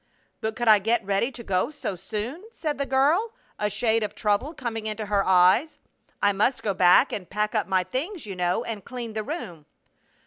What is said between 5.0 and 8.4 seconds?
her eyes. "I must go back and pack up my things, you